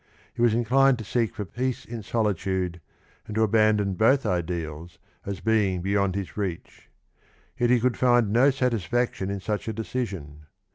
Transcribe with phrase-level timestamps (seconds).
[0.33, 2.81] He was inclined to seek for peace in solitude,
[3.27, 6.89] and to abandon both ideals as being beyond his reach.
[7.55, 10.47] Yet he could fmd no satisfaction in such a decision.